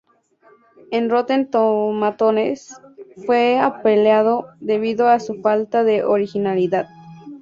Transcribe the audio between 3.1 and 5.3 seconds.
fue apaleado debido a